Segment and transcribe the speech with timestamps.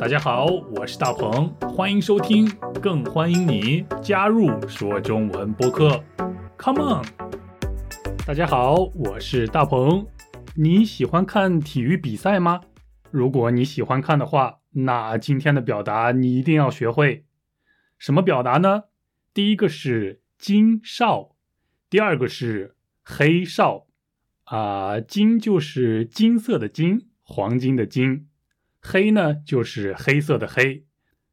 [0.00, 0.46] 大家好，
[0.76, 2.48] 我是大鹏，欢迎收听，
[2.80, 6.00] 更欢迎你加入说中文播客。
[6.56, 7.04] Come on！
[8.24, 10.06] 大家好，我是大鹏。
[10.54, 12.60] 你喜欢看体育比赛吗？
[13.10, 17.24] 如果你喜欢看的话，那今天的表达你一定要学会。
[17.98, 18.84] 什么表达呢？
[19.34, 21.34] 第一个是金哨，
[21.90, 23.86] 第二个是黑哨。
[24.44, 28.27] 啊，金就是金色的金，黄金的金。
[28.80, 30.84] 黑呢，就是黑色的黑；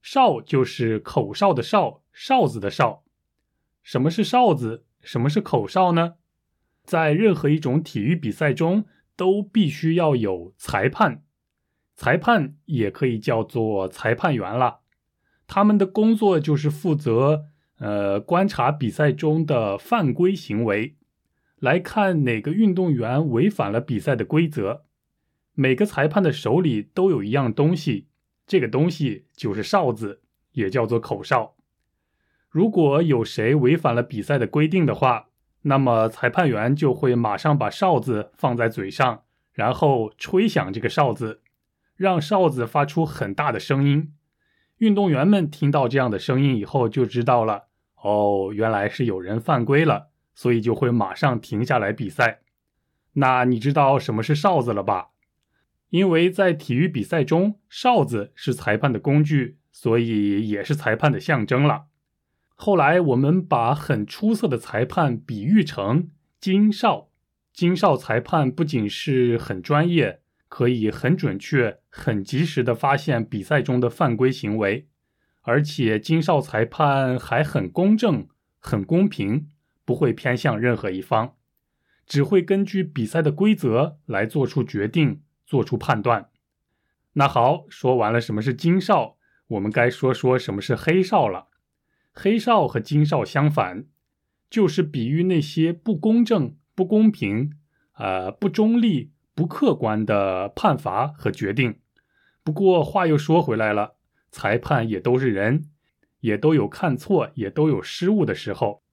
[0.01, 3.03] 哨就是口哨的哨，哨子的哨。
[3.83, 4.85] 什么是哨子？
[5.01, 6.15] 什么是口哨呢？
[6.83, 11.23] 在任何一种体育比赛中，都必须要有裁判。
[11.95, 14.79] 裁判也可以叫做裁判员了。
[15.47, 17.45] 他们的工作就是负责
[17.77, 20.95] 呃观察比赛中的犯规行为，
[21.59, 24.85] 来看哪个运动员违反了比赛的规则。
[25.55, 28.07] 每个裁判的手里都有一样东西，
[28.45, 31.55] 这个东西就是哨子，也叫做口哨。
[32.49, 35.29] 如果有谁违反了比赛的规定的话，
[35.63, 41.41] 那么裁判员就会马上把哨子放在嘴上，然后吹响这个哨子，
[41.95, 44.13] 让哨子发出很大的声音。
[44.77, 47.67] 运动员们听到这样的声音以后，就知道了，
[48.01, 52.41] 哦，原来是有人犯规了，所以就会马上停下来比赛。
[53.13, 55.11] 那你知道什么是哨子了吧？
[55.95, 61.85] 因为在体育比赛中，哨子是裁判的工具，所以也是裁判的象征了。
[62.53, 67.07] 后来我们把很出色的裁判比喻成金哨。
[67.53, 74.89] 金哨裁判不仅是很专业，可以很准确、很及时的发现比赛中的犯规行为，
[75.43, 78.27] 而且金哨裁判还很公正、
[78.59, 79.47] 很公平，
[79.85, 81.35] 不会偏向任何一方，
[82.05, 85.21] 只会根据比赛的规则来做出决定。
[85.45, 86.29] 做出判断。
[87.13, 91.47] 那好，说完了什么是金哨，我们该说说什么是黑哨了。
[92.11, 93.85] 黑哨和金哨相反，
[94.49, 97.53] 就是比喻那些不公正、不公平、
[97.97, 101.79] 呃不中立、不客观的判罚和决定。
[102.43, 103.95] 不过话又说回来了，
[104.31, 105.69] 裁判也都是人，
[106.19, 108.83] 也都有看错、也都有失误的时候，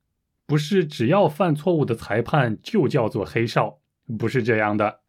[0.47, 3.81] 不是只要犯错误的裁判就叫做黑哨，
[4.19, 5.02] 不是这样的。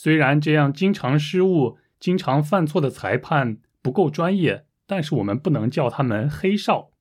[0.00, 6.92] 虽然这样经常失误、经常犯错的裁判不够专业，但是我们不能叫他们黑哨，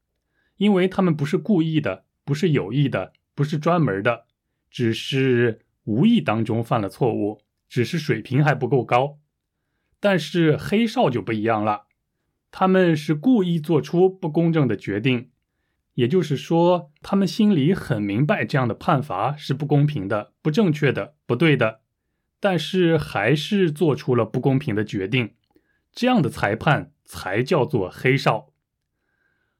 [0.56, 4.26] 因为他们不是故意的，不是有意的，不是专门的，
[4.72, 9.20] 只是无意当中犯了错误，只是水平还不够高。
[10.00, 11.84] 但是黑哨就不一样了，
[12.50, 15.30] 他们是故意做出不公正的决定，
[15.94, 21.82] 也就是说，他们心里很明白这样的判罚是不公平的、不正确的、不对的。
[22.40, 25.34] 但是还是做出了不公平的决定，
[25.92, 28.50] 这样的裁判才叫做黑哨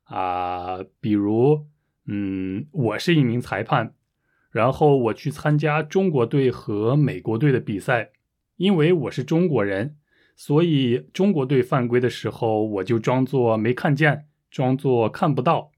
[0.04, 0.80] 啊。
[1.00, 1.68] 比如，
[2.06, 3.94] 嗯，我是一名裁判，
[4.52, 8.12] 然后我去参加中国队和美国队的比赛，
[8.58, 9.98] 因为我是中国人，
[10.36, 15.72] 所以中国队犯规的时候，我就装作没看见，装作看不到。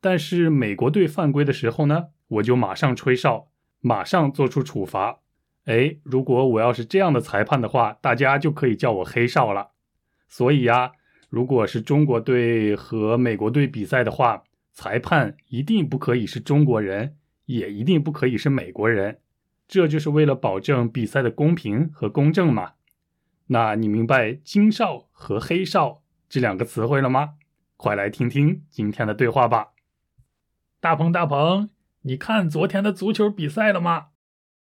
[0.00, 3.48] 但是美国队犯规的时候呢，我就马上吹哨，
[3.80, 5.20] 马上做出处罚。
[5.66, 9.72] 哎，如果我要是这样的裁判的话，大家就可以叫我黑哨了。
[10.28, 10.92] 所以呀，
[11.28, 17.16] 如果是中国队和美国队比赛的话，裁判一定不可以是中国人，
[17.46, 19.18] 也一定不可以是美国人，
[19.66, 22.72] 这就是为了保证比赛的公平和公正嘛。
[23.48, 27.34] 那你明白“金哨”和“黑哨”这两个词汇了吗？
[27.76, 29.68] 快来听听今天的对话吧。
[30.80, 31.70] 大鹏，大鹏，
[32.02, 34.08] 你看昨天的足球比赛了吗？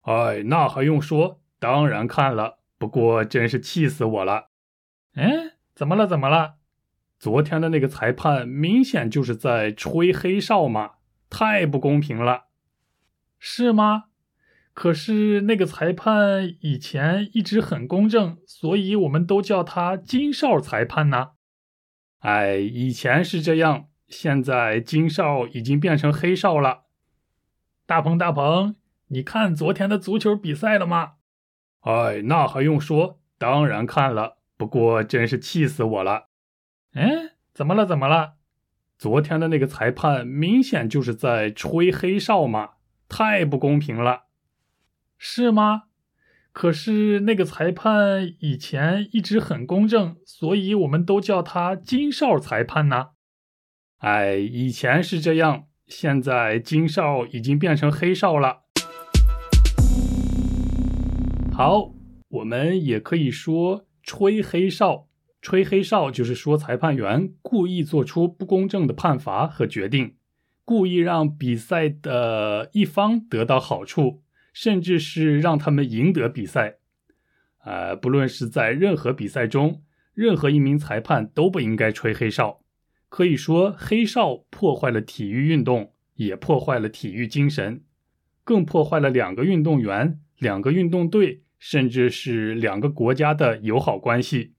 [0.04, 1.42] 哎，那还用说？
[1.60, 4.50] 当然看了，不过真是气死我了。
[5.16, 6.06] 哎，怎么了？
[6.06, 6.56] 怎么了？
[7.18, 10.96] 昨天的那个裁判明显就是在吹黑哨嘛，
[11.30, 12.48] 太不公平了，
[13.40, 14.06] 是吗？
[14.74, 21.30] 可是那个裁判以前一直很公正，所以我们都叫他金哨裁判呢。
[22.20, 26.86] 哎，以前是这样，现在金哨已经变成黑哨了。
[27.86, 28.76] 大鹏，大鹏。
[29.14, 31.14] 你看昨天的足球比赛了吗？
[31.82, 33.20] 哎，那还用说？
[33.38, 36.30] 当然看了，不过真是气死我了。
[36.96, 37.86] 嗯，怎么了？
[37.86, 38.34] 怎么了？
[38.98, 42.72] 昨天的那个裁判明显就是在吹黑哨嘛，
[43.08, 44.24] 太不公平了，
[45.20, 45.84] 是吗？
[46.52, 53.10] 可是那个裁判以前一直很公正，所以我们都叫他金哨裁判呢。
[54.00, 58.63] 哎，以前是这样，现在金哨已经变成黑哨了。
[61.56, 61.94] 好，
[62.30, 65.08] 我们也可以说吹黑哨，
[65.40, 70.16] 吹黑哨就是说裁判员故意做出不公正的判罚和决定，
[70.66, 76.78] 故意让比赛的一方得到好处，甚至是让他们赢得比赛。
[77.64, 79.84] 呃，不论是在任何比赛中，
[80.16, 82.62] 任何一名裁判都不应该吹黑哨。
[83.10, 87.84] 可以说，黑哨破坏了体育运动，也破坏了体育精神，
[88.44, 94.54] 更破坏了两个运动员、两个运动队，甚至是两个国家的友好关系。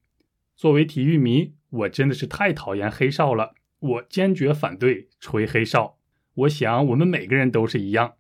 [0.57, 3.55] 作为体育迷，我真的是太讨厌黑哨了。
[3.81, 5.99] 我坚决反对吹黑哨。
[6.35, 8.15] 我想我们每个人都是一样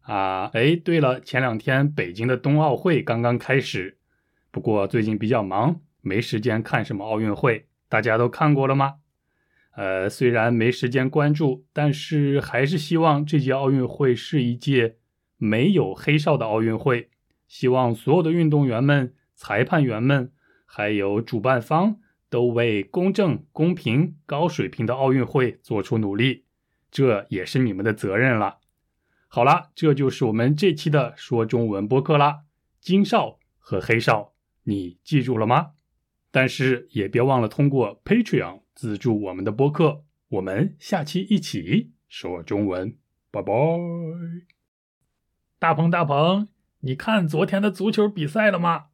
[0.00, 0.50] 啊。
[0.54, 3.98] 哎，对了，前两天北京的冬奥会刚刚开始，
[4.50, 7.66] 不过最近比较忙，没时间看什么奥运会。
[7.88, 8.96] 大家都看过了吗？
[9.76, 14.96] 呃，虽然没时间关注，但是还是希望这届奥运会是一届
[15.36, 17.10] 没有黑哨的奥运会。
[17.46, 20.32] 希望所有的运动员们、裁判员们。
[20.68, 26.44] 还有主办方都为公正、公平、高水平的奥运会做出努力，
[26.90, 28.58] 这也是你们的责任了。
[29.28, 32.40] 好了，这就是我们这期的说中文播客啦。
[32.80, 34.34] 金哨和黑哨，
[34.64, 35.70] 你记住了吗？
[36.30, 40.04] 但是也别忘了通过 Patreon 资助我们的播客。
[40.28, 42.96] 我们下期一起说中文，
[43.30, 43.52] 拜拜。
[45.58, 46.48] 大鹏，大鹏，
[46.80, 48.88] 你看昨天的足球比赛了吗？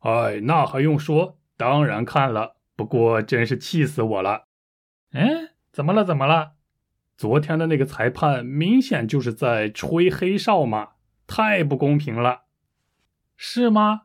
[0.00, 1.38] 哎，那还用说？
[1.56, 4.48] 当然看了，不过真是气死我了。
[5.12, 6.04] 嗯，怎么了？
[6.04, 6.54] 怎么了？
[7.16, 10.94] 昨天的那个裁判明显就是在吹黑哨嘛，
[11.28, 12.46] 太不公平了，
[13.36, 14.02] 是吗？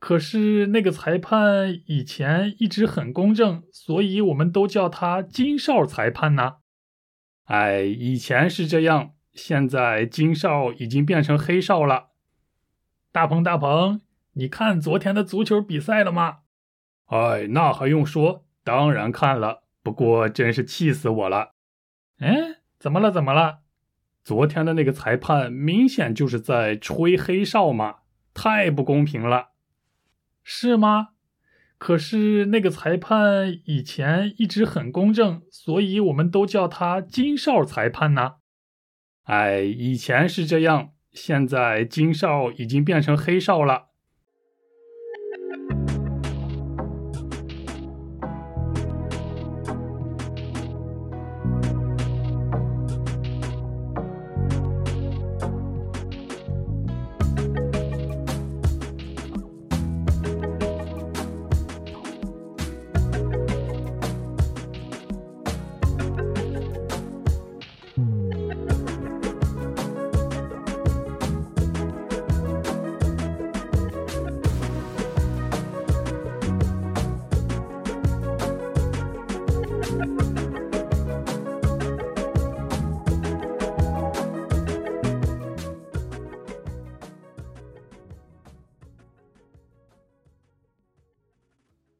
[0.00, 6.56] 可是那个裁判以前一直很公正，所以我们都叫他金哨裁判呢。
[7.44, 12.08] 哎，以前是这样，现在金哨已经变成黑哨了。
[13.12, 14.00] 大鹏，大鹏。
[14.32, 16.38] 你看昨天的足球比赛了吗？
[17.06, 18.46] 哎，那还用说？
[18.64, 21.54] 当然看了，不过真是气死我了。
[22.20, 23.10] 嗯，怎么了？
[23.10, 23.60] 怎么了？
[24.22, 27.96] 昨天的那个裁判明显就是在吹黑哨嘛，
[28.32, 29.48] 太不公平了，
[30.42, 31.08] 是吗？
[31.78, 38.32] 可是那个裁判以前一直很公正，所以我们都叫他金哨裁判呢。
[39.22, 43.89] 哎，以前是这样，现在金哨已经变成黑哨了。